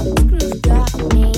You've 0.00 0.62
got 0.62 1.12
me. 1.12 1.37